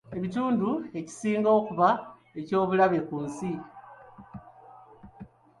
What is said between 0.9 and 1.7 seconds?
ekisinga